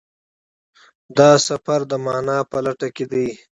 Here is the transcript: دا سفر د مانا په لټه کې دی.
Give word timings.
دا 1.17 1.29
سفر 1.47 1.79
د 1.91 1.93
مانا 2.05 2.37
په 2.51 2.57
لټه 2.65 2.87
کې 2.95 3.05
دی. 3.11 3.27